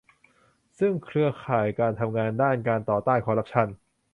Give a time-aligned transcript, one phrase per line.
[0.79, 3.67] ซึ่งเครือข่ายการทำงานด้านการต่อต้านคอร์รัปชั่น